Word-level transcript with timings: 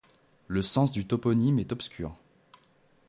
Le 0.47 0.63
sens 0.63 0.91
du 0.91 1.05
toponyme 1.05 1.59
est 1.59 1.71
obscur. 1.71 2.15